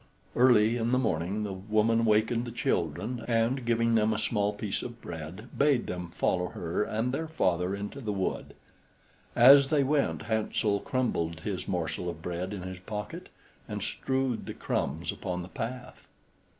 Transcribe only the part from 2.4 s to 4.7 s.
the children, and, giving them a small